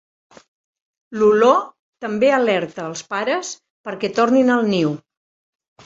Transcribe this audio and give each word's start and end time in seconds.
L'olor 1.17 1.59
també 2.07 2.33
alerta 2.39 2.89
els 2.93 3.07
pares 3.13 3.55
perquè 3.89 4.15
tornin 4.21 4.55
al 4.59 4.71
niu. 4.77 5.01